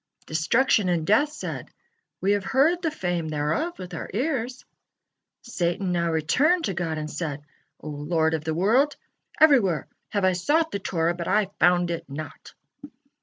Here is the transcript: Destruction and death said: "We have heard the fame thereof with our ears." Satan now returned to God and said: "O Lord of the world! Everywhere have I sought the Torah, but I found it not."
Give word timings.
Destruction 0.25 0.89
and 0.89 1.05
death 1.05 1.31
said: 1.31 1.69
"We 2.21 2.31
have 2.31 2.43
heard 2.43 2.81
the 2.81 2.89
fame 2.89 3.27
thereof 3.29 3.77
with 3.77 3.93
our 3.93 4.09
ears." 4.15 4.65
Satan 5.43 5.91
now 5.91 6.09
returned 6.11 6.65
to 6.65 6.73
God 6.73 6.97
and 6.97 7.07
said: 7.07 7.43
"O 7.79 7.89
Lord 7.89 8.33
of 8.33 8.43
the 8.43 8.55
world! 8.55 8.95
Everywhere 9.39 9.85
have 10.09 10.25
I 10.25 10.31
sought 10.33 10.71
the 10.71 10.79
Torah, 10.79 11.13
but 11.13 11.27
I 11.27 11.51
found 11.59 11.91
it 11.91 12.09
not." 12.09 12.55